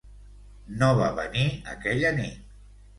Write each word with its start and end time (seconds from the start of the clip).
No 0.79 0.89
va 1.01 1.11
venir 1.21 1.47
aquella 1.77 2.17
nit. 2.21 2.55